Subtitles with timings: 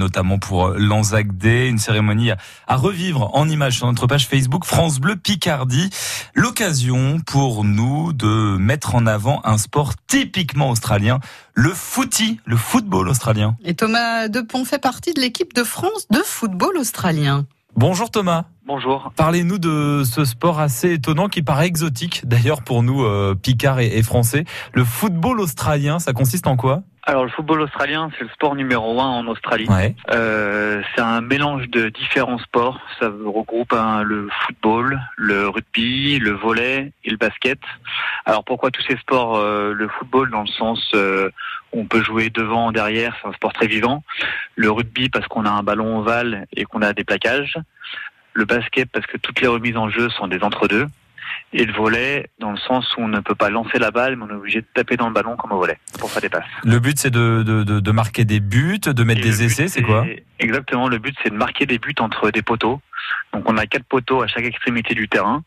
[0.00, 2.30] notamment pour l'Anzac Day, une cérémonie
[2.66, 5.90] à revivre en images sur notre page Facebook France Bleu Picardie.
[6.34, 11.20] L'occasion pour nous de mettre en avant un sport typiquement australien,
[11.54, 13.56] le footy, le football australien.
[13.62, 17.46] Et Thomas Depont fait partie de l'équipe de France de football australien.
[17.76, 18.46] Bonjour Thomas.
[18.66, 19.12] Bonjour.
[19.16, 24.02] Parlez-nous de ce sport assez étonnant qui paraît exotique d'ailleurs pour nous euh, Picards et,
[24.02, 24.44] Français.
[24.74, 26.82] Le football australien, ça consiste en quoi?
[27.04, 29.66] Alors le football australien, c'est le sport numéro un en Australie.
[30.10, 32.78] Euh, c'est un mélange de différents sports.
[32.98, 37.58] Ça regroupe le football, le rugby, le volet et le basket.
[38.26, 41.30] Alors pourquoi tous ces sports euh, Le football dans le sens euh,
[41.72, 44.02] on peut jouer devant, derrière, c'est un sport très vivant.
[44.56, 47.56] Le rugby parce qu'on a un ballon ovale et qu'on a des plaquages.
[48.34, 50.86] Le basket parce que toutes les remises en jeu sont des entre-deux
[51.52, 54.24] et le volet dans le sens où on ne peut pas lancer la balle, mais
[54.28, 56.44] on est obligé de taper dans le ballon comme au volet pour faire des passes.
[56.64, 60.04] Le but c'est de, de, de, marquer des buts, de mettre des essais, c'est quoi
[60.38, 62.80] Exactement, le but c'est de marquer des buts entre des poteaux.
[63.32, 65.42] Donc on a quatre poteaux à chaque extrémité du terrain.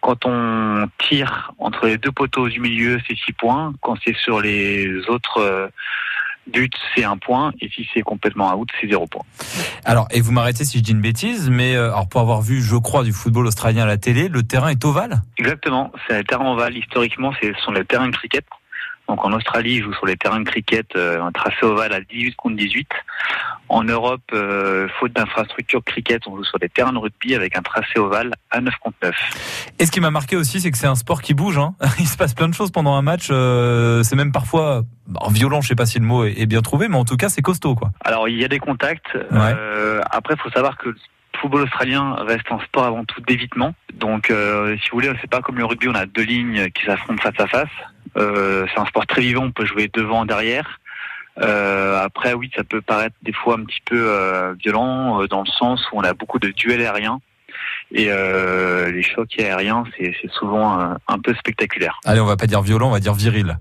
[0.00, 3.72] Quand on tire entre les deux poteaux du milieu, c'est six points.
[3.80, 5.68] Quand c'est sur les autres euh,
[6.52, 9.22] but, c'est un point, et si c'est complètement out, c'est zéro point.
[9.84, 12.62] Alors, et vous m'arrêtez si je dis une bêtise, mais euh, alors pour avoir vu,
[12.62, 15.22] je crois, du football australien à la télé, le terrain est ovale?
[15.38, 16.76] Exactement, c'est un terrain ovale.
[16.76, 18.44] Historiquement, ce sont les terrains de cricket.
[19.08, 22.00] Donc en Australie, ils jouent sur les terrains de cricket, euh, un tracé ovale à
[22.00, 22.88] 18 contre 18.
[23.68, 27.62] En Europe, euh, faute d'infrastructure cricket, on joue sur des terrains de rugby avec un
[27.62, 29.14] tracé ovale à 9 contre 9.
[29.78, 31.58] Et ce qui m'a marqué aussi, c'est que c'est un sport qui bouge.
[31.58, 31.74] Hein.
[31.98, 33.28] Il se passe plein de choses pendant un match.
[33.30, 34.82] Euh, c'est même parfois
[35.30, 37.42] violent, je sais pas si le mot est, bien trouvé, mais en tout cas, c'est
[37.42, 37.74] costaud.
[37.74, 37.90] quoi.
[38.04, 39.16] Alors, il y a des contacts.
[40.10, 40.96] Après, il faut savoir que le
[41.40, 43.74] football australien reste un sport avant tout d'évitement.
[43.94, 46.84] Donc, euh, si vous voulez, c'est pas comme le rugby, on a deux lignes qui
[46.84, 47.68] s'affrontent face à face.
[48.16, 50.80] Euh, c'est un sport très vivant, on peut jouer devant, derrière.
[51.42, 55.50] Euh, après, oui, ça peut paraître des fois un petit peu euh, violent dans le
[55.50, 57.20] sens où on a beaucoup de duels aériens.
[57.92, 62.00] Et les chocs aériens, c'est souvent un, peu spectaculaire.
[62.04, 63.58] Allez, on va pas dire violent, on va dire viril.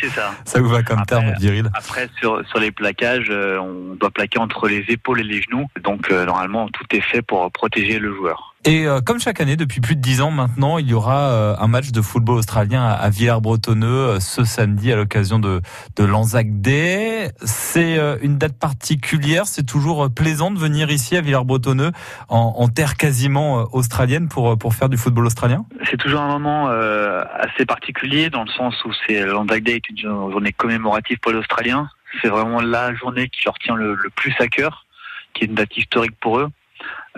[0.00, 0.32] c'est ça.
[0.44, 1.68] Ça vous va comme terme, viril?
[1.74, 5.66] Après, sur, sur les plaquages, on doit plaquer entre les épaules et les genoux.
[5.82, 8.55] Donc, normalement, tout est fait pour protéger le joueur.
[8.68, 11.54] Et euh, comme chaque année, depuis plus de dix ans maintenant, il y aura euh,
[11.60, 15.60] un match de football australien à, Villers-Bretonneux euh, ce samedi à l'occasion de,
[15.94, 17.30] de l'Anzac Day.
[17.44, 21.92] C'est une date particulière, c'est toujours plaisant de venir ici à Villers-Bretonneux
[22.28, 26.68] en, en, terre quasiment australienne pour, pour faire du football australien C'est toujours un moment
[26.68, 31.38] assez particulier dans le sens où c'est l'Anzac Day est une journée commémorative pour les
[31.38, 31.88] Australiens.
[32.20, 34.86] C'est vraiment la journée qui leur tient le, le plus à cœur,
[35.34, 36.50] qui est une date historique pour eux.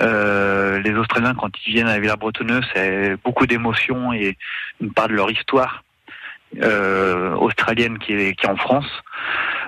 [0.00, 4.36] Euh, les Australiens, quand ils viennent à Villers-Bretonneux, c'est beaucoup d'émotions et
[4.80, 5.82] une part de leur histoire
[6.62, 8.86] euh, australienne qui est, qui est en France.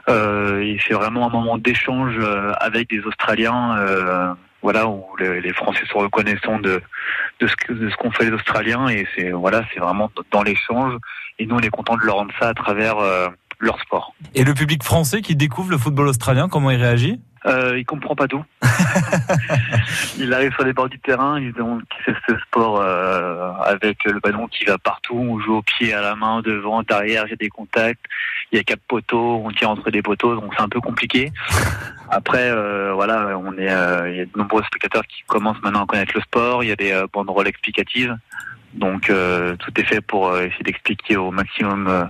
[0.09, 4.33] Euh, c'est vraiment un moment d'échange euh, avec des Australiens, euh,
[4.63, 6.83] voilà, où les, Français sont reconnaissants de,
[7.41, 8.89] de ce de ce qu'ont fait les Australiens.
[8.89, 10.95] Et c'est voilà, c'est vraiment dans l'échange.
[11.39, 12.97] Et nous, on est content de leur rendre ça à travers
[13.59, 14.15] leur sport.
[14.35, 17.21] Et le public français qui découvre le football australien, comment il réagit?
[17.47, 18.45] Euh, il comprend pas tout.
[20.19, 24.05] il arrive sur les bords du terrain, il demande qui c'est ce sport euh, avec
[24.05, 27.37] le ballon qui va partout, on joue au pied, à la main, devant, derrière, j'ai
[27.37, 28.05] des contacts,
[28.53, 31.33] il y a quatre poteaux, on tire entre des poteaux, donc c'est un peu compliqué.
[32.11, 35.85] Après, euh, voilà, on est, euh, il y a de nombreux spectateurs qui commencent maintenant
[35.85, 38.17] à connaître le sport, il y a des banderoles explicatives.
[38.75, 39.11] Donc
[39.59, 42.09] tout est fait pour essayer d'expliquer au maximum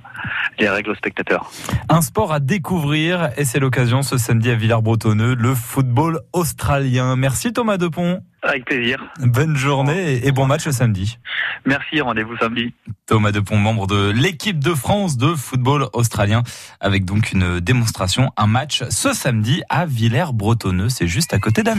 [0.61, 1.51] les règles aux spectateurs.
[1.89, 7.17] Un sport à découvrir et c'est l'occasion ce samedi à Villars-Bretonneux, le football australien.
[7.17, 8.21] Merci Thomas Depont.
[8.43, 9.05] Avec plaisir.
[9.21, 11.19] Bonne journée et bon match le samedi.
[11.67, 12.73] Merci, rendez-vous samedi.
[13.07, 16.43] Thomas Depont, membre de l'équipe de France de football australien,
[16.81, 20.89] avec donc une démonstration, un match ce samedi à Villers-Bretonneux.
[20.89, 21.79] C'est juste à côté d'Amiens.